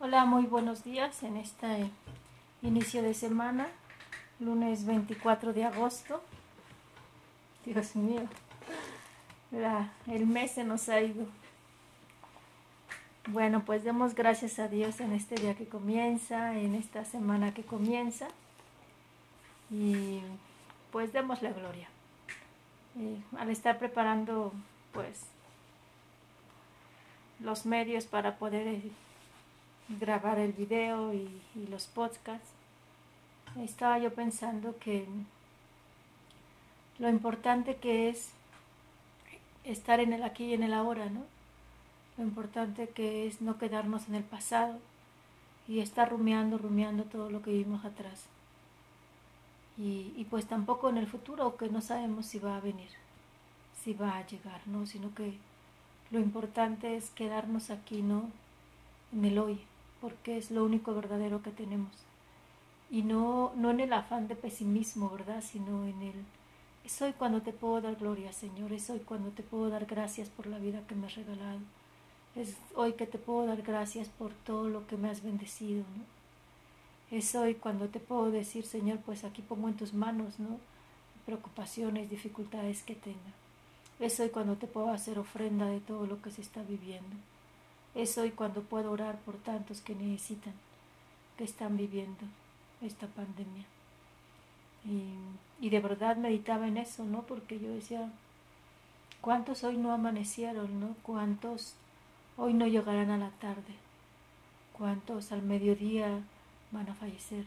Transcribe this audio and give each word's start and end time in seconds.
Hola, 0.00 0.26
muy 0.26 0.44
buenos 0.44 0.84
días 0.84 1.24
en 1.24 1.36
este 1.36 1.90
inicio 2.62 3.02
de 3.02 3.14
semana, 3.14 3.66
lunes 4.38 4.86
24 4.86 5.52
de 5.52 5.64
agosto. 5.64 6.22
Dios 7.64 7.96
mío, 7.96 8.20
el 10.06 10.24
mes 10.24 10.52
se 10.52 10.62
nos 10.62 10.88
ha 10.88 11.00
ido. 11.00 11.26
Bueno, 13.26 13.64
pues 13.64 13.82
demos 13.82 14.14
gracias 14.14 14.60
a 14.60 14.68
Dios 14.68 15.00
en 15.00 15.12
este 15.14 15.34
día 15.34 15.56
que 15.56 15.66
comienza, 15.66 16.56
en 16.56 16.76
esta 16.76 17.04
semana 17.04 17.52
que 17.52 17.64
comienza. 17.64 18.28
Y 19.68 20.20
pues 20.92 21.12
demos 21.12 21.42
la 21.42 21.50
gloria. 21.50 21.88
al 23.36 23.50
estar 23.50 23.80
preparando 23.80 24.52
pues 24.92 25.26
los 27.40 27.66
medios 27.66 28.04
para 28.04 28.36
poder 28.36 28.80
grabar 29.88 30.38
el 30.38 30.52
video 30.52 31.14
y, 31.14 31.40
los 31.70 31.86
podcasts, 31.86 32.50
estaba 33.58 33.98
yo 33.98 34.12
pensando 34.14 34.78
que 34.78 35.06
lo 36.98 37.08
importante 37.08 37.76
que 37.76 38.08
es 38.08 38.30
estar 39.64 40.00
en 40.00 40.12
el 40.12 40.22
aquí 40.22 40.44
y 40.44 40.54
en 40.54 40.62
el 40.62 40.72
ahora, 40.72 41.06
¿no? 41.06 41.24
Lo 42.16 42.24
importante 42.24 42.88
que 42.88 43.26
es 43.26 43.40
no 43.40 43.58
quedarnos 43.58 44.08
en 44.08 44.14
el 44.14 44.24
pasado 44.24 44.78
y 45.66 45.80
estar 45.80 46.10
rumiando, 46.10 46.58
rumiando 46.58 47.04
todo 47.04 47.30
lo 47.30 47.42
que 47.42 47.50
vivimos 47.50 47.84
atrás. 47.84 48.24
Y, 49.76 50.12
y, 50.16 50.26
pues 50.28 50.46
tampoco 50.46 50.88
en 50.88 50.98
el 50.98 51.06
futuro, 51.06 51.56
que 51.56 51.68
no 51.68 51.80
sabemos 51.80 52.26
si 52.26 52.38
va 52.38 52.56
a 52.56 52.60
venir, 52.60 52.90
si 53.82 53.94
va 53.94 54.16
a 54.18 54.26
llegar, 54.26 54.60
¿no? 54.66 54.86
Sino 54.86 55.14
que 55.14 55.34
lo 56.10 56.18
importante 56.20 56.96
es 56.96 57.10
quedarnos 57.10 57.70
aquí, 57.70 58.02
¿no? 58.02 58.30
En 59.12 59.24
el 59.24 59.38
hoy, 59.38 59.60
porque 60.00 60.38
es 60.38 60.50
lo 60.50 60.64
único 60.64 60.94
verdadero 60.94 61.42
que 61.42 61.50
tenemos. 61.50 61.92
Y 62.90 63.02
no, 63.02 63.52
no 63.56 63.70
en 63.70 63.80
el 63.80 63.92
afán 63.92 64.28
de 64.28 64.36
pesimismo, 64.36 65.10
¿verdad? 65.10 65.42
Sino 65.42 65.86
en 65.86 66.00
el, 66.02 66.24
es 66.84 67.02
hoy 67.02 67.12
cuando 67.12 67.42
te 67.42 67.52
puedo 67.52 67.82
dar 67.82 67.96
gloria, 67.96 68.32
Señor, 68.32 68.72
es 68.72 68.88
hoy 68.88 69.00
cuando 69.00 69.28
te 69.28 69.42
puedo 69.42 69.68
dar 69.68 69.84
gracias 69.84 70.30
por 70.30 70.46
la 70.46 70.58
vida 70.58 70.86
que 70.88 70.94
me 70.94 71.06
has 71.06 71.16
regalado. 71.16 71.60
Es 72.34 72.56
hoy 72.74 72.94
que 72.94 73.06
te 73.06 73.18
puedo 73.18 73.46
dar 73.46 73.60
gracias 73.60 74.08
por 74.08 74.32
todo 74.32 74.70
lo 74.70 74.86
que 74.86 74.96
me 74.96 75.10
has 75.10 75.22
bendecido, 75.22 75.80
¿no? 75.80 76.18
Es 77.10 77.34
hoy 77.34 77.56
cuando 77.56 77.88
te 77.88 78.00
puedo 78.00 78.30
decir, 78.30 78.64
Señor, 78.64 79.00
pues 79.04 79.24
aquí 79.24 79.42
pongo 79.42 79.68
en 79.68 79.76
tus 79.76 79.92
manos, 79.92 80.38
¿no? 80.38 80.58
Preocupaciones, 81.26 82.08
dificultades 82.08 82.82
que 82.82 82.94
tenga. 82.94 83.32
Es 84.00 84.18
hoy 84.20 84.30
cuando 84.30 84.56
te 84.56 84.66
puedo 84.66 84.90
hacer 84.90 85.18
ofrenda 85.18 85.66
de 85.66 85.80
todo 85.80 86.06
lo 86.06 86.22
que 86.22 86.30
se 86.30 86.40
está 86.40 86.62
viviendo. 86.62 87.16
Es 87.94 88.16
hoy 88.18 88.30
cuando 88.30 88.62
puedo 88.62 88.92
orar 88.92 89.18
por 89.20 89.36
tantos 89.36 89.80
que 89.80 89.94
necesitan, 89.94 90.54
que 91.36 91.44
están 91.44 91.76
viviendo 91.76 92.24
esta 92.80 93.06
pandemia. 93.06 93.64
Y, 95.60 95.68
de 95.68 95.80
verdad 95.80 96.16
meditaba 96.16 96.68
en 96.68 96.78
eso, 96.78 97.04
¿no? 97.04 97.22
Porque 97.22 97.58
yo 97.58 97.68
decía, 97.70 98.10
¿cuántos 99.20 99.64
hoy 99.64 99.76
no 99.76 99.92
amanecieron, 99.92 100.80
¿no? 100.80 100.94
¿Cuántos 101.02 101.74
hoy 102.36 102.54
no 102.54 102.66
llegarán 102.66 103.10
a 103.10 103.18
la 103.18 103.30
tarde? 103.30 103.74
¿Cuántos 104.76 105.32
al 105.32 105.42
mediodía 105.42 106.20
van 106.70 106.88
a 106.88 106.94
fallecer? 106.94 107.44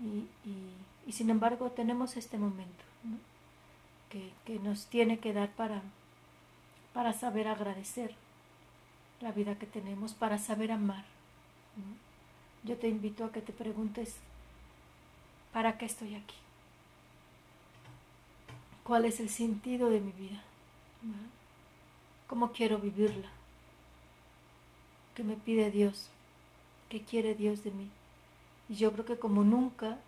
Y, 0.00 0.26
y 1.06 1.12
sin 1.12 1.30
embargo 1.30 1.70
tenemos 1.70 2.16
este 2.16 2.38
momento, 2.38 2.84
¿no? 3.04 3.16
que, 4.14 4.30
que, 4.44 4.58
nos 4.60 4.86
tiene 4.86 5.18
que 5.18 5.32
dar 5.32 5.50
para, 5.50 5.82
para 6.92 7.12
saber 7.12 7.48
agradecer 7.48 8.14
la 9.24 9.32
vida 9.32 9.58
que 9.58 9.66
tenemos 9.66 10.12
para 10.12 10.36
saber 10.36 10.70
amar. 10.70 11.02
Yo 12.62 12.76
te 12.76 12.88
invito 12.88 13.24
a 13.24 13.32
que 13.32 13.40
te 13.40 13.54
preguntes, 13.54 14.16
¿para 15.50 15.78
qué 15.78 15.86
estoy 15.86 16.14
aquí? 16.14 16.36
¿Cuál 18.84 19.06
es 19.06 19.20
el 19.20 19.30
sentido 19.30 19.88
de 19.88 20.00
mi 20.00 20.12
vida? 20.12 20.42
¿Cómo 22.28 22.52
quiero 22.52 22.78
vivirla? 22.78 23.30
¿Qué 25.14 25.24
me 25.24 25.36
pide 25.36 25.70
Dios? 25.70 26.10
¿Qué 26.90 27.00
quiere 27.00 27.34
Dios 27.34 27.64
de 27.64 27.70
mí? 27.70 27.88
Y 28.68 28.74
yo 28.76 28.92
creo 28.92 29.06
que 29.06 29.18
como 29.18 29.42
nunca 29.42 29.98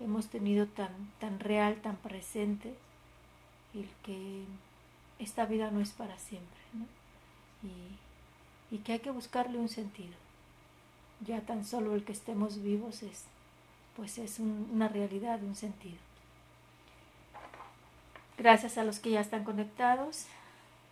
hemos 0.00 0.28
tenido 0.28 0.66
tan, 0.66 0.92
tan 1.20 1.40
real, 1.40 1.82
tan 1.82 1.96
presente, 1.96 2.74
el 3.74 3.86
que 4.02 4.44
esta 5.18 5.44
vida 5.44 5.70
no 5.70 5.80
es 5.80 5.90
para 5.90 6.18
siempre. 6.18 6.60
Y 8.72 8.78
que 8.78 8.94
hay 8.94 8.98
que 9.00 9.10
buscarle 9.10 9.58
un 9.58 9.68
sentido. 9.68 10.14
Ya 11.20 11.42
tan 11.42 11.64
solo 11.64 11.94
el 11.94 12.04
que 12.04 12.12
estemos 12.12 12.62
vivos 12.62 13.02
es, 13.02 13.26
pues 13.94 14.16
es 14.16 14.40
una 14.40 14.88
realidad, 14.88 15.42
un 15.42 15.54
sentido. 15.54 15.98
Gracias 18.38 18.78
a 18.78 18.84
los 18.84 18.98
que 18.98 19.10
ya 19.10 19.20
están 19.20 19.44
conectados. 19.44 20.26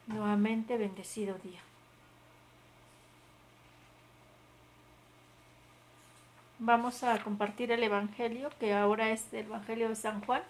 Nuevamente, 0.06 0.76
bendecido 0.76 1.38
día. 1.38 1.60
Vamos 6.58 7.02
a 7.02 7.22
compartir 7.22 7.72
el 7.72 7.82
Evangelio, 7.82 8.50
que 8.60 8.74
ahora 8.74 9.08
es 9.10 9.32
el 9.32 9.46
Evangelio 9.46 9.88
de 9.88 9.96
San 9.96 10.20
Juan, 10.20 10.42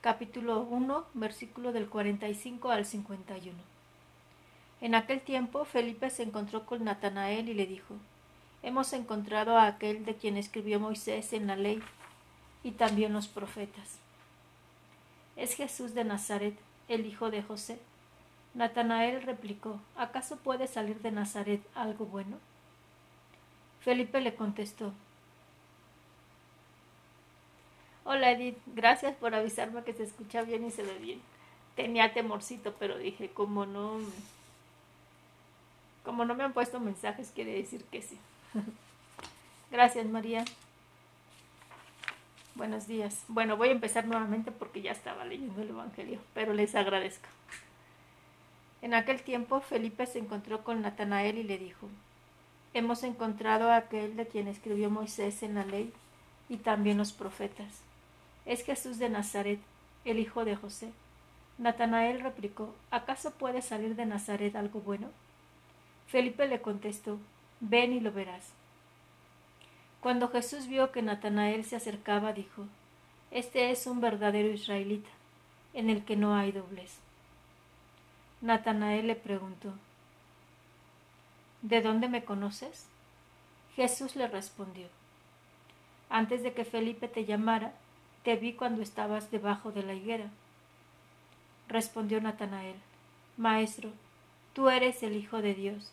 capítulo 0.00 0.62
1, 0.62 1.04
versículo 1.14 1.70
del 1.70 1.88
45 1.88 2.70
al 2.70 2.84
51. 2.84 3.79
En 4.80 4.94
aquel 4.94 5.20
tiempo 5.20 5.64
Felipe 5.64 6.08
se 6.10 6.22
encontró 6.22 6.64
con 6.64 6.84
Natanael 6.84 7.48
y 7.48 7.54
le 7.54 7.66
dijo, 7.66 7.94
Hemos 8.62 8.92
encontrado 8.92 9.56
a 9.56 9.66
aquel 9.66 10.04
de 10.04 10.16
quien 10.16 10.36
escribió 10.36 10.80
Moisés 10.80 11.32
en 11.32 11.46
la 11.46 11.56
ley 11.56 11.82
y 12.62 12.72
también 12.72 13.12
los 13.12 13.28
profetas. 13.28 13.98
Es 15.36 15.54
Jesús 15.54 15.94
de 15.94 16.04
Nazaret, 16.04 16.54
el 16.88 17.06
hijo 17.06 17.30
de 17.30 17.42
José. 17.42 17.78
Natanael 18.52 19.22
replicó, 19.22 19.80
¿acaso 19.96 20.36
puede 20.36 20.66
salir 20.66 21.00
de 21.00 21.10
Nazaret 21.10 21.62
algo 21.74 22.04
bueno? 22.04 22.38
Felipe 23.80 24.20
le 24.20 24.34
contestó, 24.34 24.92
Hola 28.04 28.32
Edith, 28.32 28.58
gracias 28.66 29.14
por 29.14 29.34
avisarme 29.34 29.84
que 29.84 29.92
se 29.92 30.02
escucha 30.02 30.42
bien 30.42 30.64
y 30.66 30.70
se 30.70 30.82
ve 30.82 30.98
bien. 30.98 31.20
Tenía 31.76 32.12
temorcito, 32.12 32.74
pero 32.78 32.98
dije, 32.98 33.30
como 33.30 33.66
no, 33.66 34.00
como 36.10 36.24
no 36.24 36.34
me 36.34 36.42
han 36.42 36.52
puesto 36.52 36.80
mensajes, 36.80 37.30
quiere 37.32 37.52
decir 37.52 37.84
que 37.84 38.02
sí. 38.02 38.18
Gracias, 39.70 40.04
María. 40.06 40.44
Buenos 42.56 42.88
días. 42.88 43.22
Bueno, 43.28 43.56
voy 43.56 43.68
a 43.68 43.70
empezar 43.70 44.06
nuevamente 44.06 44.50
porque 44.50 44.82
ya 44.82 44.90
estaba 44.90 45.24
leyendo 45.24 45.62
el 45.62 45.68
Evangelio, 45.68 46.18
pero 46.34 46.52
les 46.52 46.74
agradezco. 46.74 47.28
En 48.82 48.92
aquel 48.92 49.22
tiempo 49.22 49.60
Felipe 49.60 50.04
se 50.04 50.18
encontró 50.18 50.64
con 50.64 50.82
Natanael 50.82 51.38
y 51.38 51.44
le 51.44 51.58
dijo, 51.58 51.88
Hemos 52.74 53.04
encontrado 53.04 53.70
a 53.70 53.76
aquel 53.76 54.16
de 54.16 54.26
quien 54.26 54.48
escribió 54.48 54.90
Moisés 54.90 55.44
en 55.44 55.54
la 55.54 55.64
ley 55.64 55.92
y 56.48 56.56
también 56.56 56.98
los 56.98 57.12
profetas. 57.12 57.82
Es 58.46 58.64
Jesús 58.64 58.98
de 58.98 59.10
Nazaret, 59.10 59.60
el 60.04 60.18
hijo 60.18 60.44
de 60.44 60.56
José. 60.56 60.90
Natanael 61.58 62.18
replicó, 62.18 62.74
¿acaso 62.90 63.30
puede 63.30 63.62
salir 63.62 63.94
de 63.94 64.06
Nazaret 64.06 64.56
algo 64.56 64.80
bueno? 64.80 65.06
Felipe 66.10 66.48
le 66.48 66.60
contestó, 66.60 67.20
ven 67.60 67.92
y 67.92 68.00
lo 68.00 68.10
verás. 68.10 68.50
Cuando 70.00 70.28
Jesús 70.28 70.66
vio 70.66 70.90
que 70.90 71.02
Natanael 71.02 71.64
se 71.64 71.76
acercaba, 71.76 72.32
dijo, 72.32 72.66
Este 73.30 73.70
es 73.70 73.86
un 73.86 74.00
verdadero 74.00 74.48
israelita, 74.48 75.08
en 75.72 75.88
el 75.88 76.04
que 76.04 76.16
no 76.16 76.34
hay 76.34 76.50
doblez. 76.50 76.98
Natanael 78.40 79.06
le 79.06 79.14
preguntó, 79.14 79.72
¿De 81.62 81.80
dónde 81.80 82.08
me 82.08 82.24
conoces? 82.24 82.86
Jesús 83.76 84.16
le 84.16 84.26
respondió, 84.26 84.88
Antes 86.08 86.42
de 86.42 86.54
que 86.54 86.64
Felipe 86.64 87.06
te 87.06 87.24
llamara, 87.24 87.72
te 88.24 88.34
vi 88.34 88.54
cuando 88.54 88.82
estabas 88.82 89.30
debajo 89.30 89.70
de 89.70 89.84
la 89.84 89.94
higuera. 89.94 90.28
Respondió 91.68 92.20
Natanael, 92.20 92.74
Maestro, 93.36 93.90
tú 94.54 94.70
eres 94.70 95.04
el 95.04 95.14
Hijo 95.14 95.40
de 95.40 95.54
Dios 95.54 95.92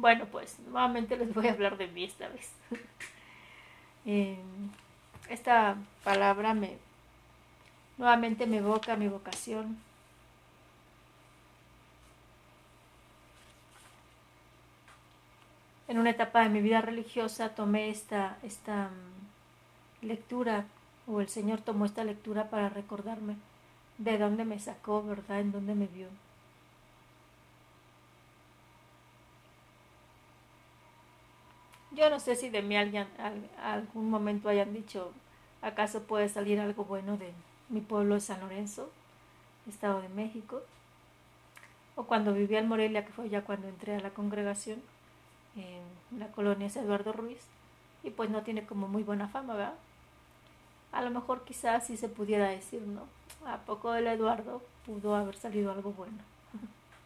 Bueno, 0.00 0.24
pues 0.32 0.58
nuevamente 0.60 1.14
les 1.18 1.34
voy 1.34 1.48
a 1.48 1.52
hablar 1.52 1.76
de 1.76 1.86
mí 1.88 2.04
esta 2.04 2.28
vez. 2.28 2.52
Eh, 4.06 4.38
esta 5.28 5.76
palabra 6.04 6.54
me 6.54 6.78
nuevamente 7.98 8.46
me 8.46 8.56
evoca 8.56 8.96
mi 8.96 9.08
vocación. 9.08 9.76
En 15.86 15.98
una 15.98 16.08
etapa 16.08 16.40
de 16.44 16.48
mi 16.48 16.62
vida 16.62 16.80
religiosa 16.80 17.50
tomé 17.54 17.90
esta, 17.90 18.38
esta 18.42 18.88
mm, 18.88 20.06
lectura, 20.06 20.64
o 21.06 21.20
el 21.20 21.28
Señor 21.28 21.60
tomó 21.60 21.84
esta 21.84 22.04
lectura 22.04 22.48
para 22.48 22.70
recordarme 22.70 23.36
de 23.98 24.16
dónde 24.16 24.46
me 24.46 24.58
sacó, 24.60 25.02
¿verdad? 25.02 25.40
En 25.40 25.52
dónde 25.52 25.74
me 25.74 25.88
vio. 25.88 26.08
Yo 32.00 32.08
no 32.08 32.18
sé 32.18 32.34
si 32.34 32.48
de 32.48 32.62
mí 32.62 32.78
alguien, 32.78 33.06
algún 33.62 34.08
momento 34.08 34.48
hayan 34.48 34.72
dicho, 34.72 35.12
¿acaso 35.60 36.04
puede 36.04 36.30
salir 36.30 36.58
algo 36.58 36.86
bueno 36.86 37.18
de 37.18 37.30
mi 37.68 37.82
pueblo 37.82 38.14
de 38.14 38.22
San 38.22 38.40
Lorenzo, 38.40 38.90
Estado 39.68 40.00
de 40.00 40.08
México? 40.08 40.62
O 41.96 42.04
cuando 42.04 42.32
vivía 42.32 42.58
en 42.58 42.68
Morelia, 42.68 43.04
que 43.04 43.12
fue 43.12 43.28
ya 43.28 43.42
cuando 43.42 43.68
entré 43.68 43.96
a 43.96 44.00
la 44.00 44.14
congregación, 44.14 44.80
en 45.56 46.18
la 46.18 46.28
colonia 46.28 46.68
es 46.68 46.76
Eduardo 46.76 47.12
Ruiz, 47.12 47.42
y 48.02 48.08
pues 48.08 48.30
no 48.30 48.44
tiene 48.44 48.64
como 48.64 48.88
muy 48.88 49.02
buena 49.02 49.28
fama, 49.28 49.52
¿verdad? 49.52 49.74
A 50.92 51.02
lo 51.02 51.10
mejor 51.10 51.44
quizás 51.44 51.86
sí 51.86 51.98
se 51.98 52.08
pudiera 52.08 52.48
decir, 52.48 52.80
¿no? 52.80 53.02
A 53.46 53.58
poco 53.58 53.92
del 53.92 54.06
Eduardo 54.06 54.62
pudo 54.86 55.16
haber 55.16 55.36
salido 55.36 55.70
algo 55.70 55.92
bueno. 55.92 56.16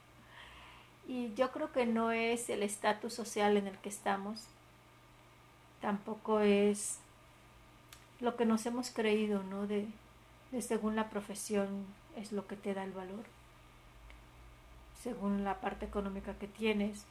y 1.08 1.34
yo 1.34 1.50
creo 1.50 1.72
que 1.72 1.84
no 1.84 2.12
es 2.12 2.48
el 2.48 2.62
estatus 2.62 3.12
social 3.12 3.56
en 3.56 3.66
el 3.66 3.76
que 3.78 3.88
estamos, 3.88 4.46
tampoco 5.84 6.40
es 6.40 6.98
lo 8.18 8.36
que 8.36 8.46
nos 8.46 8.64
hemos 8.64 8.88
creído, 8.88 9.42
¿no? 9.42 9.66
De, 9.66 9.86
según 10.62 10.96
la 10.96 11.10
profesión 11.10 11.84
es 12.16 12.32
lo 12.32 12.46
que 12.46 12.56
te 12.56 12.72
da 12.72 12.84
el 12.84 12.92
valor, 12.92 13.24
según 15.02 15.44
la 15.44 15.60
parte 15.60 15.84
económica 15.84 16.38
que 16.38 16.48
tienes, 16.48 17.04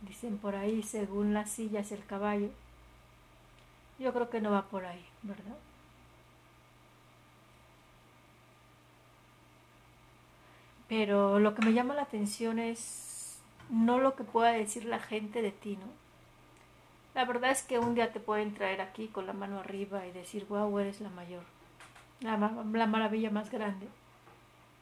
dicen 0.00 0.38
por 0.38 0.56
ahí, 0.56 0.82
según 0.82 1.34
las 1.34 1.50
sillas 1.52 1.92
el 1.92 2.04
caballo. 2.04 2.48
Yo 4.00 4.12
creo 4.12 4.28
que 4.28 4.40
no 4.40 4.50
va 4.50 4.62
por 4.62 4.84
ahí, 4.84 5.04
¿verdad? 5.22 5.56
Pero 10.88 11.38
lo 11.38 11.54
que 11.54 11.64
me 11.64 11.74
llama 11.74 11.94
la 11.94 12.02
atención 12.02 12.58
es 12.58 13.38
no 13.70 13.98
lo 13.98 14.16
que 14.16 14.24
pueda 14.24 14.50
decir 14.50 14.84
la 14.84 14.98
gente 14.98 15.42
de 15.42 15.52
ti, 15.52 15.76
¿no? 15.76 16.01
La 17.14 17.24
verdad 17.24 17.50
es 17.50 17.62
que 17.62 17.78
un 17.78 17.94
día 17.94 18.12
te 18.12 18.20
pueden 18.20 18.54
traer 18.54 18.80
aquí 18.80 19.08
con 19.08 19.26
la 19.26 19.32
mano 19.32 19.58
arriba 19.60 20.06
y 20.06 20.12
decir, 20.12 20.46
wow, 20.48 20.78
eres 20.78 21.00
la 21.00 21.10
mayor, 21.10 21.42
la, 22.20 22.36
la 22.36 22.86
maravilla 22.86 23.30
más 23.30 23.50
grande. 23.50 23.86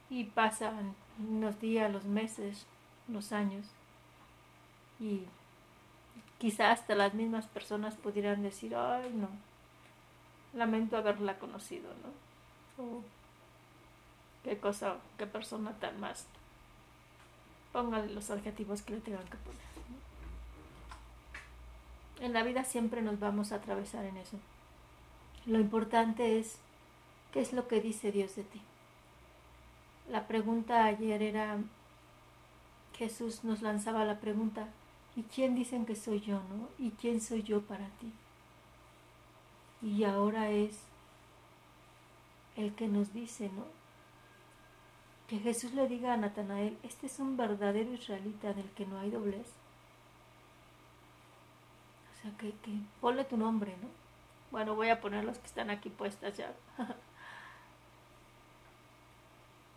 Y 0.08 0.24
pasan 0.24 0.94
unos 1.18 1.60
días, 1.60 1.90
los 1.92 2.04
meses, 2.04 2.66
los 3.08 3.32
años. 3.32 3.66
Y 5.00 5.24
quizás 6.38 6.80
hasta 6.80 6.94
las 6.94 7.14
mismas 7.14 7.46
personas 7.46 7.96
pudieran 7.96 8.42
decir, 8.42 8.76
ay, 8.76 9.12
no, 9.12 9.28
lamento 10.54 10.96
haberla 10.96 11.38
conocido, 11.38 11.90
¿no? 12.02 12.84
O 12.84 13.02
qué 14.44 14.58
cosa, 14.58 14.96
qué 15.18 15.26
persona 15.26 15.72
tan 15.74 15.98
más. 16.00 16.26
Póngale 17.72 18.12
los 18.12 18.30
adjetivos 18.30 18.82
que 18.82 18.94
le 18.94 19.00
tengan 19.00 19.24
que 19.24 19.36
poner. 19.38 19.69
En 22.20 22.34
la 22.34 22.42
vida 22.42 22.64
siempre 22.64 23.02
nos 23.02 23.18
vamos 23.18 23.50
a 23.50 23.56
atravesar 23.56 24.04
en 24.04 24.18
eso. 24.18 24.36
Lo 25.46 25.58
importante 25.58 26.38
es 26.38 26.58
qué 27.32 27.40
es 27.40 27.52
lo 27.52 27.66
que 27.66 27.80
dice 27.80 28.12
Dios 28.12 28.36
de 28.36 28.44
ti. 28.44 28.60
La 30.10 30.26
pregunta 30.26 30.84
ayer 30.84 31.22
era, 31.22 31.58
Jesús 32.96 33.42
nos 33.42 33.62
lanzaba 33.62 34.04
la 34.04 34.20
pregunta, 34.20 34.68
¿y 35.16 35.22
quién 35.22 35.54
dicen 35.54 35.86
que 35.86 35.96
soy 35.96 36.20
yo, 36.20 36.34
no? 36.34 36.68
¿Y 36.78 36.90
quién 36.90 37.20
soy 37.20 37.42
yo 37.42 37.62
para 37.62 37.86
ti? 38.00 38.12
Y 39.82 40.04
ahora 40.04 40.50
es 40.50 40.78
el 42.56 42.74
que 42.74 42.86
nos 42.86 43.14
dice, 43.14 43.48
¿no? 43.48 43.64
Que 45.26 45.38
Jesús 45.38 45.72
le 45.72 45.88
diga 45.88 46.12
a 46.12 46.16
Natanael, 46.18 46.76
este 46.82 47.06
es 47.06 47.18
un 47.18 47.36
verdadero 47.36 47.94
israelita 47.94 48.50
en 48.50 48.58
el 48.58 48.70
que 48.72 48.84
no 48.84 48.98
hay 48.98 49.10
doblez. 49.10 49.46
O 52.20 52.22
sea, 52.22 52.36
que, 52.38 52.50
que 52.50 52.72
ponle 53.00 53.24
tu 53.24 53.36
nombre, 53.36 53.74
¿no? 53.80 53.88
Bueno, 54.50 54.74
voy 54.74 54.90
a 54.90 55.00
poner 55.00 55.24
los 55.24 55.38
que 55.38 55.46
están 55.46 55.70
aquí 55.70 55.88
puestas 55.88 56.36
ya. 56.36 56.52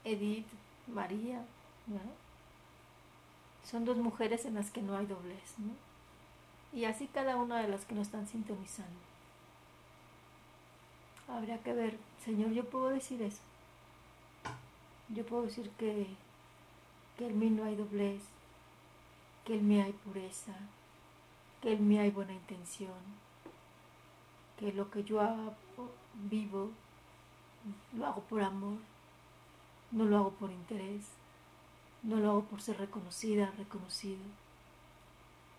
Edith, 0.04 0.48
María, 0.88 1.46
¿no? 1.88 2.00
Son 3.64 3.86
dos 3.86 3.98
mujeres 3.98 4.46
en 4.46 4.56
las 4.56 4.72
que 4.72 4.82
no 4.82 4.98
hay 4.98 5.06
doblez, 5.06 5.58
¿no? 5.60 5.74
Y 6.78 6.86
así 6.86 7.08
cada 7.08 7.38
una 7.38 7.62
de 7.62 7.70
las 7.70 7.86
que 7.86 7.96
nos 7.96 8.08
están 8.08 8.28
sintonizando. 8.28 9.00
Habría 11.30 11.60
que 11.60 11.74
ver, 11.74 11.98
Señor, 12.26 12.52
yo 12.52 12.66
puedo 12.66 12.90
decir 12.90 13.22
eso. 13.22 13.42
Yo 15.10 15.26
puedo 15.26 15.44
decir 15.44 15.70
que, 15.78 16.08
que 17.18 17.28
en 17.28 17.40
mí 17.40 17.50
no 17.50 17.64
hay 17.64 17.76
doblez, 17.76 18.24
que 19.46 19.56
en 19.56 19.68
mí 19.68 19.80
hay 19.80 19.94
pureza, 19.94 20.54
que 21.64 21.72
en 21.72 21.88
mí 21.88 21.98
hay 21.98 22.12
buena 22.12 22.34
intención, 22.34 22.92
que 24.60 24.74
lo 24.74 24.92
que 24.92 25.06
yo 25.06 25.22
hago, 25.22 25.56
vivo 26.30 26.72
lo 27.96 28.06
hago 28.06 28.22
por 28.24 28.42
amor, 28.42 28.80
no 29.92 30.04
lo 30.04 30.18
hago 30.18 30.32
por 30.32 30.52
interés, 30.52 31.06
no 32.04 32.18
lo 32.18 32.32
hago 32.32 32.42
por 32.44 32.62
ser 32.62 32.78
reconocida, 32.80 33.54
reconocido, 33.58 34.20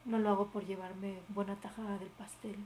no 0.05 0.19
lo 0.19 0.29
hago 0.29 0.49
por 0.49 0.67
llevarme 0.67 1.21
buena 1.29 1.57
tajada 1.57 1.97
del 1.97 2.11
pastel. 2.11 2.59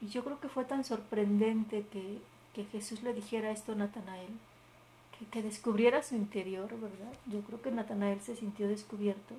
Y 0.00 0.08
yo 0.08 0.24
creo 0.24 0.40
que 0.40 0.48
fue 0.48 0.64
tan 0.64 0.82
sorprendente 0.82 1.86
que, 1.92 2.20
que 2.54 2.64
Jesús 2.64 3.04
le 3.04 3.14
dijera 3.14 3.52
esto 3.52 3.70
a 3.70 3.76
Natanael 3.76 4.36
que, 5.30 5.42
descubriera 5.42 6.02
su 6.02 6.14
interior, 6.14 6.68
¿verdad? 6.80 7.12
Yo 7.26 7.40
creo 7.42 7.60
que 7.60 7.70
Natanael 7.70 8.20
se 8.20 8.36
sintió 8.36 8.68
descubierto, 8.68 9.34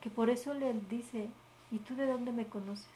que 0.00 0.10
por 0.10 0.30
eso 0.30 0.54
le 0.54 0.72
dice, 0.90 1.28
¿y 1.70 1.78
tú 1.78 1.94
de 1.94 2.06
dónde 2.06 2.32
me 2.32 2.46
conoces? 2.46 2.86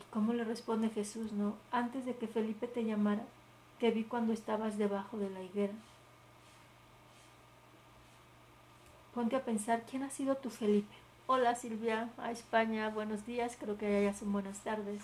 ¿Y 0.00 0.12
cómo 0.12 0.32
le 0.32 0.44
responde 0.44 0.90
Jesús? 0.90 1.32
No, 1.32 1.54
antes 1.70 2.04
de 2.04 2.16
que 2.16 2.28
Felipe 2.28 2.66
te 2.66 2.84
llamara, 2.84 3.24
te 3.78 3.90
vi 3.90 4.04
cuando 4.04 4.32
estabas 4.32 4.78
debajo 4.78 5.18
de 5.18 5.30
la 5.30 5.42
higuera. 5.42 5.74
Ponte 9.14 9.36
a 9.36 9.44
pensar, 9.44 9.84
¿quién 9.88 10.02
ha 10.02 10.10
sido 10.10 10.36
tu 10.36 10.50
Felipe? 10.50 10.94
Hola 11.26 11.54
Silvia, 11.54 12.10
a 12.18 12.30
España, 12.30 12.88
buenos 12.88 13.26
días, 13.26 13.56
creo 13.60 13.76
que 13.76 14.02
ya 14.02 14.14
son 14.14 14.32
buenas 14.32 14.60
tardes 14.60 15.02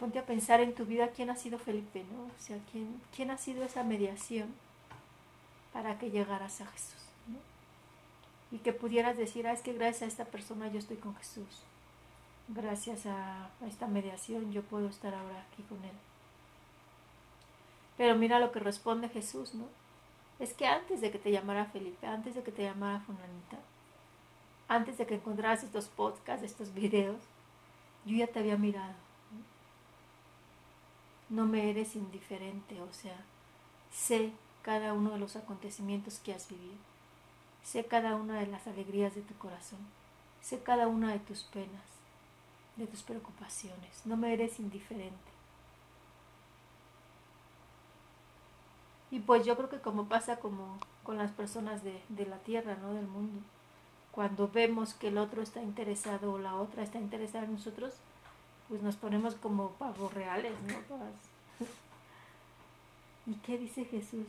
ponte 0.00 0.18
a 0.18 0.24
pensar 0.24 0.62
en 0.62 0.74
tu 0.74 0.86
vida 0.86 1.08
quién 1.08 1.28
ha 1.28 1.36
sido 1.36 1.58
Felipe, 1.58 2.02
¿no? 2.10 2.22
O 2.22 2.38
sea, 2.38 2.58
quién, 2.72 3.02
quién 3.14 3.30
ha 3.30 3.36
sido 3.36 3.62
esa 3.62 3.84
mediación 3.84 4.48
para 5.74 5.98
que 5.98 6.10
llegaras 6.10 6.62
a 6.62 6.66
Jesús, 6.66 7.04
¿no? 7.28 7.36
Y 8.50 8.60
que 8.60 8.72
pudieras 8.72 9.18
decir, 9.18 9.46
ah, 9.46 9.52
es 9.52 9.60
que 9.60 9.74
gracias 9.74 10.02
a 10.02 10.06
esta 10.06 10.24
persona 10.24 10.68
yo 10.68 10.78
estoy 10.78 10.96
con 10.96 11.14
Jesús. 11.16 11.64
Gracias 12.48 13.04
a 13.04 13.50
esta 13.68 13.86
mediación 13.86 14.50
yo 14.52 14.62
puedo 14.62 14.88
estar 14.88 15.14
ahora 15.14 15.44
aquí 15.52 15.62
con 15.64 15.84
Él. 15.84 15.98
Pero 17.98 18.16
mira 18.16 18.40
lo 18.40 18.52
que 18.52 18.58
responde 18.58 19.10
Jesús, 19.10 19.54
¿no? 19.54 19.66
Es 20.38 20.54
que 20.54 20.66
antes 20.66 21.02
de 21.02 21.10
que 21.10 21.18
te 21.18 21.30
llamara 21.30 21.66
Felipe, 21.66 22.06
antes 22.06 22.34
de 22.34 22.42
que 22.42 22.52
te 22.52 22.62
llamara 22.62 23.00
Funanita, 23.00 23.58
antes 24.66 24.96
de 24.96 25.06
que 25.06 25.16
encontraras 25.16 25.62
estos 25.62 25.88
podcasts, 25.88 26.42
estos 26.42 26.72
videos, 26.72 27.20
yo 28.06 28.16
ya 28.16 28.26
te 28.26 28.38
había 28.38 28.56
mirado 28.56 29.09
no 31.30 31.46
me 31.46 31.70
eres 31.70 31.96
indiferente, 31.96 32.80
o 32.82 32.92
sea, 32.92 33.16
sé 33.92 34.32
cada 34.62 34.92
uno 34.92 35.12
de 35.12 35.18
los 35.18 35.36
acontecimientos 35.36 36.18
que 36.18 36.34
has 36.34 36.48
vivido, 36.48 36.76
sé 37.62 37.84
cada 37.84 38.16
una 38.16 38.40
de 38.40 38.48
las 38.48 38.66
alegrías 38.66 39.14
de 39.14 39.22
tu 39.22 39.34
corazón, 39.34 39.78
sé 40.42 40.62
cada 40.62 40.88
una 40.88 41.12
de 41.12 41.20
tus 41.20 41.44
penas, 41.44 41.86
de 42.76 42.86
tus 42.86 43.02
preocupaciones, 43.02 44.04
no 44.04 44.16
me 44.16 44.32
eres 44.32 44.58
indiferente. 44.58 45.30
Y 49.12 49.20
pues 49.20 49.44
yo 49.44 49.56
creo 49.56 49.68
que 49.68 49.80
como 49.80 50.08
pasa 50.08 50.38
como 50.38 50.78
con 51.02 51.16
las 51.16 51.32
personas 51.32 51.82
de, 51.82 52.00
de 52.10 52.26
la 52.26 52.38
tierra, 52.38 52.76
¿no? 52.80 52.94
Del 52.94 53.08
mundo, 53.08 53.40
cuando 54.12 54.48
vemos 54.48 54.94
que 54.94 55.08
el 55.08 55.18
otro 55.18 55.42
está 55.42 55.62
interesado 55.62 56.32
o 56.32 56.38
la 56.38 56.54
otra 56.56 56.82
está 56.82 56.98
interesada 56.98 57.44
en 57.44 57.54
nosotros, 57.54 57.94
pues 58.70 58.82
nos 58.82 58.94
ponemos 58.94 59.34
como 59.34 59.70
pavos 59.72 60.14
reales, 60.14 60.52
¿no? 60.62 60.96
¿Y 63.26 63.34
qué 63.40 63.58
dice 63.58 63.84
Jesús? 63.84 64.26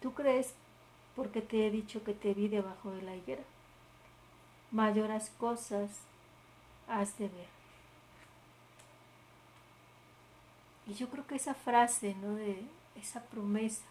¿Tú 0.00 0.14
crees 0.14 0.54
porque 1.16 1.42
te 1.42 1.66
he 1.66 1.70
dicho 1.72 2.04
que 2.04 2.14
te 2.14 2.32
vi 2.32 2.46
debajo 2.46 2.92
de 2.92 3.02
la 3.02 3.16
higuera? 3.16 3.42
Mayores 4.70 5.32
cosas 5.36 5.90
has 6.86 7.18
de 7.18 7.26
ver. 7.26 7.48
Y 10.86 10.94
yo 10.94 11.08
creo 11.08 11.26
que 11.26 11.34
esa 11.34 11.54
frase, 11.54 12.14
¿no? 12.22 12.36
De 12.36 12.62
esa 12.94 13.24
promesa, 13.24 13.82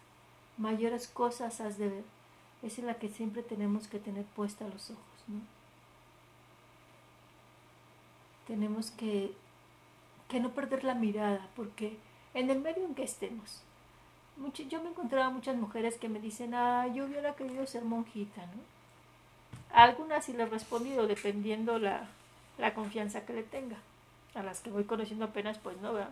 mayores 0.56 1.06
cosas 1.06 1.60
has 1.60 1.76
de 1.76 1.88
ver, 1.88 2.04
es 2.62 2.78
la 2.78 2.94
que 2.94 3.10
siempre 3.10 3.42
tenemos 3.42 3.88
que 3.88 3.98
tener 3.98 4.24
puesta 4.24 4.66
los 4.66 4.90
ojos, 4.90 5.24
¿no? 5.26 5.57
Tenemos 8.48 8.90
que, 8.90 9.32
que 10.28 10.40
no 10.40 10.50
perder 10.50 10.82
la 10.82 10.94
mirada, 10.94 11.46
porque 11.54 11.96
en 12.34 12.50
el 12.50 12.58
medio 12.58 12.84
en 12.84 12.96
que 12.96 13.04
estemos, 13.04 13.62
yo 14.68 14.82
me 14.82 14.90
encontraba 14.90 15.30
muchas 15.30 15.56
mujeres 15.56 15.96
que 15.98 16.08
me 16.08 16.18
dicen, 16.18 16.54
ah, 16.54 16.88
yo 16.88 17.04
hubiera 17.04 17.36
querido 17.36 17.64
ser 17.66 17.84
monjita, 17.84 18.44
¿no? 18.46 18.78
algunas 19.72 20.24
sí 20.24 20.32
les 20.32 20.46
he 20.46 20.50
respondido, 20.50 21.06
dependiendo 21.06 21.78
la, 21.78 22.08
la 22.58 22.74
confianza 22.74 23.24
que 23.24 23.32
le 23.32 23.42
tenga. 23.42 23.76
A 24.34 24.42
las 24.42 24.60
que 24.60 24.70
voy 24.70 24.84
conociendo 24.84 25.24
apenas, 25.24 25.58
pues 25.58 25.78
no, 25.80 25.92
¿verdad? 25.92 26.10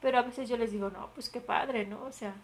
Pero 0.00 0.18
a 0.18 0.22
veces 0.22 0.48
yo 0.48 0.56
les 0.56 0.72
digo, 0.72 0.90
no, 0.90 1.08
pues 1.14 1.28
qué 1.28 1.40
padre, 1.40 1.86
¿no? 1.86 2.02
O 2.04 2.12
sea, 2.12 2.34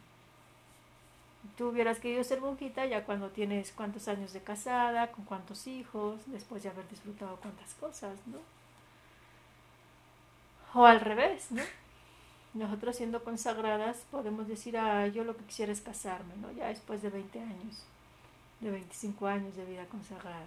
tú 1.56 1.68
hubieras 1.68 1.98
querido 2.00 2.24
ser 2.24 2.40
monjita 2.40 2.86
ya 2.86 3.04
cuando 3.04 3.30
tienes 3.30 3.72
cuántos 3.72 4.08
años 4.08 4.32
de 4.32 4.42
casada, 4.42 5.12
con 5.12 5.24
cuántos 5.24 5.66
hijos, 5.66 6.20
después 6.26 6.62
de 6.62 6.70
haber 6.70 6.88
disfrutado 6.88 7.36
cuántas 7.36 7.74
cosas, 7.74 8.18
¿no? 8.26 8.38
O 10.74 10.86
al 10.86 11.00
revés, 11.00 11.50
¿no? 11.50 11.62
Nosotros 12.54 12.96
siendo 12.96 13.24
consagradas 13.24 14.04
podemos 14.10 14.48
decir, 14.48 14.76
ah, 14.76 15.06
yo 15.06 15.24
lo 15.24 15.36
que 15.36 15.44
quisiera 15.44 15.72
es 15.72 15.80
casarme, 15.80 16.34
¿no? 16.36 16.52
Ya 16.52 16.68
después 16.68 17.02
de 17.02 17.10
20 17.10 17.40
años, 17.40 17.84
de 18.60 18.70
25 18.70 19.26
años 19.26 19.56
de 19.56 19.64
vida 19.64 19.86
consagrada. 19.86 20.46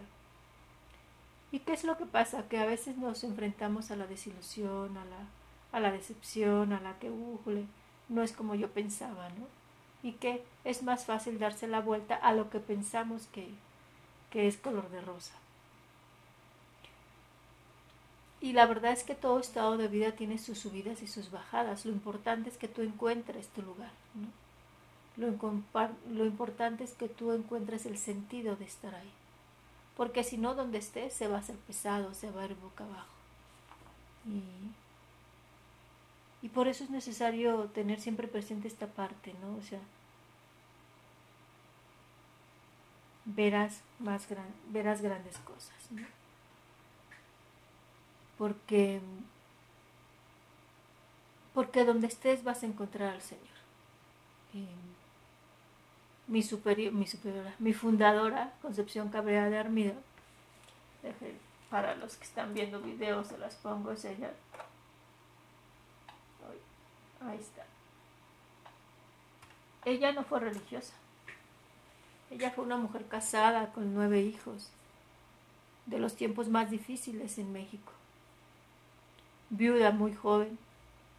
¿Y 1.52 1.60
qué 1.60 1.74
es 1.74 1.84
lo 1.84 1.98
que 1.98 2.06
pasa? 2.06 2.48
Que 2.48 2.60
a 2.60 2.66
veces 2.66 2.98
nos 2.98 3.24
enfrentamos 3.24 3.92
a 3.92 3.96
la 3.96 4.08
desilusión, 4.08 4.98
a 4.98 5.06
la, 5.06 5.28
a 5.72 5.80
la 5.80 5.92
decepción, 5.92 6.74
a 6.74 6.82
la 6.82 6.98
que, 7.00 7.10
ujule, 7.10 7.66
no 8.10 8.24
es 8.24 8.34
como 8.34 8.56
yo 8.56 8.70
pensaba, 8.70 9.30
¿no? 9.30 9.48
Y 10.04 10.14
que 10.14 10.44
es 10.64 10.84
más 10.84 11.06
fácil 11.06 11.40
darse 11.40 11.68
la 11.68 11.82
vuelta 11.82 12.16
a 12.16 12.34
lo 12.34 12.50
que 12.50 12.60
pensamos 12.60 13.28
que, 13.28 13.50
que 14.30 14.48
es 14.48 14.58
color 14.58 14.90
de 14.90 15.02
rosa. 15.02 15.34
Y 18.46 18.54
la 18.54 18.68
verdad 18.68 18.92
es 18.92 19.04
que 19.04 19.16
todo 19.16 19.40
estado 19.40 19.76
de 19.76 19.88
vida 19.88 20.12
tiene 20.12 20.38
sus 20.38 20.60
subidas 20.60 21.02
y 21.02 21.08
sus 21.08 21.32
bajadas. 21.32 21.84
Lo 21.84 21.92
importante 21.92 22.48
es 22.48 22.58
que 22.58 22.68
tú 22.68 22.84
encuentres 22.84 23.48
tu 23.48 23.64
lugar. 23.64 23.90
Lo, 25.18 25.34
lo, 26.12 26.26
importante 26.28 26.84
es 26.84 26.92
que 26.92 27.10
tú 27.10 27.32
encuentres 27.32 27.88
el 27.88 27.98
sentido 27.98 28.56
de 28.56 28.66
estar 28.66 28.94
ahí. 28.94 29.10
Porque 29.98 30.24
si 30.24 30.38
no, 30.38 30.54
donde 30.54 30.78
estés 30.78 31.12
se 31.12 31.28
va 31.28 31.38
a 31.38 31.40
hacer 31.40 31.56
pesado, 31.56 32.14
se 32.14 32.30
va 32.30 32.44
a 32.44 32.46
ir 32.46 32.54
boca 32.54 32.84
abajo. 32.84 33.16
Y, 34.28 34.44
y 36.46 36.50
por 36.50 36.68
eso 36.68 36.84
es 36.84 36.92
necesario 36.92 37.72
tener 37.74 38.00
siempre 38.00 38.28
presente 38.28 38.68
esta 38.68 38.86
parte, 38.86 39.34
¿no? 39.42 39.56
O 39.56 39.64
sea, 39.64 39.80
verás, 43.26 43.82
más 43.98 44.30
gran, 44.30 44.46
verás 44.70 45.02
grandes 45.02 45.40
cosas, 45.40 45.90
¿no? 45.90 46.06
Porque 48.38 49.02
porque 51.56 51.86
donde 51.86 52.08
estés 52.08 52.44
vas 52.44 52.62
a 52.64 52.66
encontrar 52.66 53.14
al 53.14 53.22
Señor. 53.22 53.46
mi, 56.28 56.44
superior, 56.44 56.92
mi 56.92 57.08
superiora, 57.08 57.56
mi 57.60 57.74
fundadora, 57.74 58.54
Concepción 58.62 59.10
Cabrera 59.10 59.50
de 59.50 59.58
Armida, 59.58 59.94
para 61.70 61.96
los 61.96 62.18
que 62.18 62.26
están 62.26 62.54
viendo 62.54 62.82
videos 62.82 63.28
se 63.28 63.38
las 63.38 63.56
pongo, 63.56 63.92
es 63.92 64.04
ella. 64.04 64.34
Ahí 67.22 67.40
está. 67.40 67.66
Ella 69.86 70.12
no 70.12 70.24
fue 70.24 70.42
religiosa. 70.42 70.94
Ella 72.32 72.52
fue 72.52 72.66
una 72.66 72.76
mujer 72.76 73.08
casada 73.08 73.72
con 73.72 73.94
nueve 73.94 74.20
hijos, 74.20 74.72
de 75.86 76.00
los 76.00 76.16
tiempos 76.18 76.50
más 76.50 76.70
difíciles 76.70 77.38
en 77.38 77.54
México 77.54 77.94
viuda 79.58 79.92
muy 79.92 80.14
joven, 80.14 80.58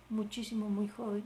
muchísimo, 0.08 0.68
muy 0.68 0.88
joven. 0.88 1.24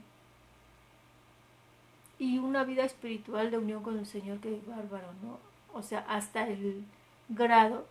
Y 2.19 2.39
una 2.39 2.65
vida 2.65 2.85
espiritual 2.85 3.51
de 3.51 3.59
unión 3.59 3.83
con 3.83 3.99
el 3.99 4.07
Señor 4.07 4.41
que 4.41 4.57
es 4.57 4.67
bárbaro, 4.67 5.09
¿no? 5.23 5.39
O 5.73 5.83
sea, 5.83 6.01
hasta 6.09 6.49
el 6.49 6.85
grado 7.29 7.87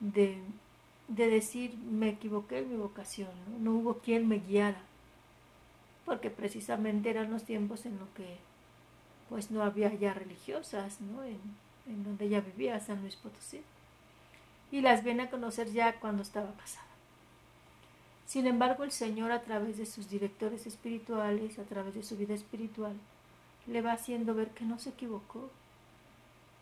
de, 0.00 0.38
de 1.08 1.28
decir, 1.28 1.76
me 1.76 2.10
equivoqué 2.10 2.58
en 2.58 2.70
mi 2.70 2.76
vocación, 2.76 3.30
¿no? 3.48 3.58
No 3.58 3.78
hubo 3.78 3.94
quien 3.98 4.28
me 4.28 4.38
guiara, 4.40 4.82
porque 6.04 6.30
precisamente 6.30 7.10
eran 7.10 7.30
los 7.30 7.44
tiempos 7.44 7.86
en 7.86 7.98
los 7.98 8.08
que 8.10 8.36
pues 9.28 9.50
no 9.50 9.62
había 9.62 9.94
ya 9.94 10.12
religiosas, 10.12 11.00
¿no? 11.00 11.24
En, 11.24 11.40
en 11.86 12.04
donde 12.04 12.26
ella 12.26 12.40
vivía, 12.40 12.78
San 12.80 13.00
Luis 13.00 13.16
Potosí. 13.16 13.62
Y 14.70 14.82
las 14.82 15.02
viene 15.04 15.24
a 15.24 15.30
conocer 15.30 15.70
ya 15.72 15.98
cuando 16.00 16.22
estaba 16.22 16.52
casada. 16.54 16.91
Sin 18.26 18.46
embargo, 18.46 18.84
el 18.84 18.92
Señor 18.92 19.32
a 19.32 19.42
través 19.42 19.78
de 19.78 19.86
sus 19.86 20.08
directores 20.08 20.66
espirituales, 20.66 21.58
a 21.58 21.64
través 21.64 21.94
de 21.94 22.02
su 22.02 22.16
vida 22.16 22.34
espiritual, 22.34 22.94
le 23.66 23.82
va 23.82 23.92
haciendo 23.92 24.34
ver 24.34 24.50
que 24.50 24.64
no 24.64 24.78
se 24.78 24.90
equivocó. 24.90 25.50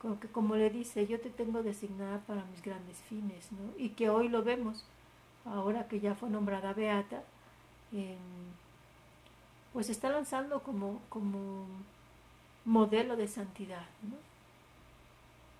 Como 0.00 0.18
que 0.18 0.28
como 0.28 0.56
le 0.56 0.70
dice, 0.70 1.06
yo 1.06 1.20
te 1.20 1.30
tengo 1.30 1.62
designada 1.62 2.18
para 2.20 2.44
mis 2.46 2.62
grandes 2.62 2.96
fines, 3.08 3.52
¿no? 3.52 3.78
Y 3.78 3.90
que 3.90 4.08
hoy 4.08 4.28
lo 4.28 4.42
vemos, 4.42 4.84
ahora 5.44 5.88
que 5.88 6.00
ya 6.00 6.14
fue 6.14 6.30
nombrada 6.30 6.72
Beata, 6.72 7.22
pues 9.72 9.86
se 9.86 9.92
está 9.92 10.10
lanzando 10.10 10.62
como, 10.62 11.00
como 11.08 11.66
modelo 12.64 13.16
de 13.16 13.28
santidad, 13.28 13.86
¿no? 14.02 14.16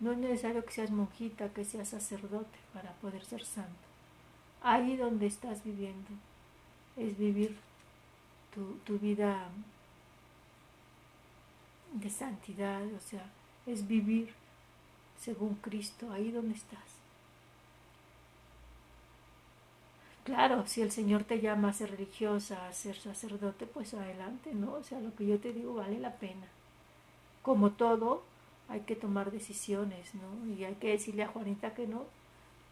No 0.00 0.12
es 0.12 0.19
necesario 0.19 0.64
que 0.64 0.73
seas 0.73 0.90
monjita, 0.90 1.52
que 1.52 1.64
seas 1.64 1.90
sacerdote 1.90 2.59
para 2.73 2.92
poder 2.95 3.23
ser 3.25 3.45
santo 3.45 3.89
ahí 4.62 4.97
donde 4.97 5.26
estás 5.26 5.64
viviendo, 5.64 6.11
es 6.97 7.17
vivir 7.17 7.57
tu, 8.85 8.99
vida 8.99 9.49
de 11.93 12.11
santidad, 12.11 12.83
o 12.95 13.00
sea, 13.00 13.25
es 13.67 13.87
vivir 13.87 14.33
según 15.19 15.55
Cristo, 15.57 16.12
ahí 16.12 16.31
donde 16.31 16.55
estás. 16.55 17.00
Claro, 20.25 20.67
si 20.67 20.83
el 20.83 20.93
Señor 20.93 21.25
te 21.25 21.40
llama 21.40 21.71
a 21.71 21.73
ser 21.73 21.90
religiosa, 21.90 22.69
a 22.69 22.73
ser 22.73 22.97
sacerdote, 22.97 23.67
pues 23.67 23.95
adelante, 23.95 24.55
¿no? 24.55 24.75
O 24.75 24.85
sea, 24.85 25.00
lo 25.00 25.14
que 25.14 25.26
yo 25.26 25.38
te 25.38 25.52
digo 25.52 25.75
vale 25.75 25.99
la 25.99 26.17
pena. 26.17 26.47
Como 27.43 27.71
todo, 27.71 28.23
hay 28.69 28.81
que 28.81 28.97
tomar 28.97 29.33
decisiones, 29.33 30.14
¿no? 30.14 30.55
Y 30.55 30.64
hay 30.64 30.75
que 30.75 30.90
decirle 30.90 31.25
a 31.25 31.29
Juanita 31.29 31.75
que 31.75 31.87
no, 31.87 32.05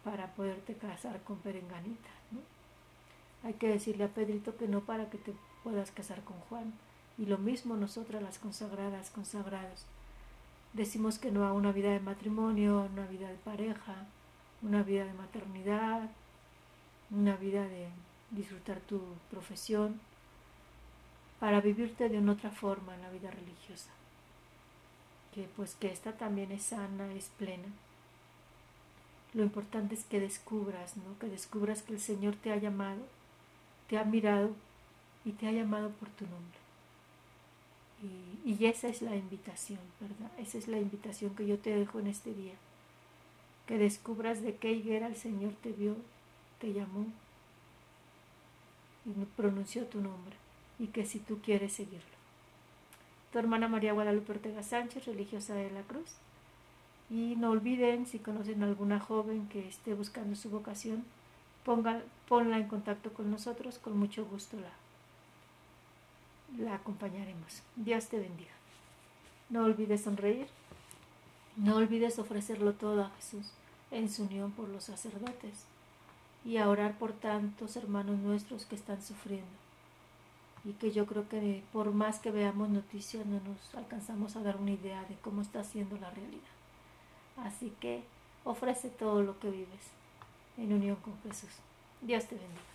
para 0.09 0.33
poderte 0.33 0.73
casar 0.73 1.21
con 1.21 1.37
Perenganita. 1.37 2.09
¿no? 2.31 2.39
Hay 3.47 3.53
que 3.53 3.67
decirle 3.67 4.05
a 4.05 4.07
Pedrito 4.07 4.57
que 4.57 4.67
no 4.67 4.81
para 4.81 5.07
que 5.11 5.19
te 5.19 5.33
puedas 5.63 5.91
casar 5.91 6.23
con 6.23 6.39
Juan. 6.49 6.73
Y 7.19 7.27
lo 7.27 7.37
mismo 7.37 7.75
nosotras 7.75 8.23
las 8.23 8.39
consagradas, 8.39 9.11
consagrados. 9.11 9.85
Decimos 10.73 11.19
que 11.19 11.29
no 11.31 11.45
a 11.45 11.53
una 11.53 11.71
vida 11.71 11.91
de 11.91 11.99
matrimonio, 11.99 12.89
una 12.91 13.05
vida 13.05 13.29
de 13.29 13.35
pareja, 13.35 14.07
una 14.63 14.81
vida 14.81 15.05
de 15.05 15.13
maternidad, 15.13 16.09
una 17.11 17.35
vida 17.35 17.67
de 17.67 17.89
disfrutar 18.31 18.79
tu 18.79 18.99
profesión, 19.29 19.99
para 21.39 21.61
vivirte 21.61 22.09
de 22.09 22.17
una 22.17 22.33
otra 22.33 22.49
forma 22.49 22.95
en 22.95 23.01
la 23.03 23.11
vida 23.11 23.29
religiosa. 23.29 23.91
Que 25.35 25.47
pues 25.55 25.75
que 25.75 25.91
esta 25.91 26.13
también 26.13 26.51
es 26.51 26.63
sana, 26.63 27.13
es 27.13 27.29
plena. 27.37 27.67
Lo 29.33 29.43
importante 29.43 29.93
es 29.95 30.03
que 30.03 30.19
descubras, 30.19 30.97
¿no? 30.97 31.17
Que 31.19 31.27
descubras 31.27 31.83
que 31.83 31.93
el 31.93 31.99
Señor 31.99 32.35
te 32.35 32.51
ha 32.51 32.57
llamado, 32.57 33.01
te 33.87 33.97
ha 33.97 34.03
mirado 34.03 34.55
y 35.23 35.31
te 35.31 35.47
ha 35.47 35.51
llamado 35.51 35.89
por 35.91 36.09
tu 36.09 36.25
nombre. 36.25 36.57
Y, 38.45 38.65
esa 38.65 38.87
es 38.87 39.01
la 39.01 39.15
invitación, 39.15 39.79
¿verdad? 39.99 40.31
Esa 40.37 40.57
es 40.57 40.67
la 40.67 40.79
invitación 40.79 41.35
que 41.35 41.45
yo 41.45 41.59
te 41.59 41.75
dejo 41.75 41.99
en 41.99 42.07
este 42.07 42.33
día. 42.33 42.53
Que 43.67 43.77
descubras 43.77 44.41
de 44.41 44.55
qué 44.55 44.71
higuera 44.71 45.07
el 45.07 45.15
Señor 45.15 45.53
te 45.61 45.71
vio, 45.71 45.95
te 46.59 46.73
llamó 46.73 47.05
y 49.05 49.25
pronunció 49.35 49.85
tu 49.85 50.01
nombre. 50.01 50.35
Y 50.79 50.87
que 50.87 51.05
si 51.05 51.19
tú 51.19 51.39
quieres 51.41 51.73
seguirlo. 51.73 52.19
Tu 53.31 53.39
hermana 53.39 53.67
María 53.67 53.93
Guadalupe 53.93 54.31
Ortega 54.31 54.63
Sánchez, 54.63 55.05
religiosa 55.05 55.53
de 55.53 55.69
la 55.69 55.81
Cruz. 55.81 56.15
Y 57.09 57.35
no 57.35 57.51
olviden, 57.51 58.05
si 58.05 58.19
conocen 58.19 58.61
a 58.61 58.67
alguna 58.67 58.99
joven 58.99 59.47
que 59.47 59.67
esté 59.67 59.93
buscando 59.93 60.35
su 60.35 60.49
vocación, 60.49 61.03
ponga, 61.65 62.01
ponla 62.27 62.57
en 62.57 62.67
contacto 62.67 63.11
con 63.13 63.31
nosotros, 63.31 63.79
con 63.79 63.97
mucho 63.97 64.25
gusto 64.25 64.57
la, 64.57 64.71
la 66.63 66.75
acompañaremos. 66.75 67.63
Dios 67.75 68.07
te 68.07 68.19
bendiga. 68.19 68.51
No 69.49 69.63
olvides 69.63 70.03
sonreír, 70.03 70.47
no 71.55 71.75
olvides 71.75 72.19
ofrecerlo 72.19 72.73
todo 72.73 73.03
a 73.03 73.09
Jesús 73.17 73.51
en 73.91 74.09
su 74.09 74.23
unión 74.23 74.51
por 74.51 74.69
los 74.69 74.83
sacerdotes 74.83 75.65
y 76.45 76.57
a 76.57 76.69
orar 76.69 76.97
por 76.97 77.13
tantos 77.13 77.75
hermanos 77.75 78.19
nuestros 78.19 78.65
que 78.65 78.75
están 78.75 79.01
sufriendo 79.01 79.47
y 80.65 80.73
que 80.73 80.91
yo 80.91 81.05
creo 81.05 81.27
que 81.27 81.63
por 81.71 81.91
más 81.91 82.19
que 82.19 82.31
veamos 82.31 82.69
noticias 82.69 83.25
no 83.25 83.39
nos 83.39 83.75
alcanzamos 83.75 84.35
a 84.35 84.43
dar 84.43 84.57
una 84.57 84.71
idea 84.71 85.03
de 85.05 85.15
cómo 85.15 85.41
está 85.41 85.63
siendo 85.63 85.97
la 85.97 86.11
realidad. 86.11 86.58
Así 87.43 87.73
que 87.79 88.03
ofrece 88.43 88.89
todo 88.89 89.21
lo 89.21 89.39
que 89.39 89.49
vives 89.49 89.91
en 90.57 90.73
unión 90.73 90.97
con 90.97 91.13
Jesús. 91.23 91.49
Dios 92.01 92.25
te 92.25 92.35
bendiga. 92.35 92.68